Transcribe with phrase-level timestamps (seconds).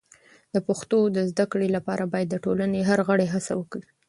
[0.53, 3.85] د پښتو د زده کړې لپاره باید د ټولنې هر غړی هڅه وکړي.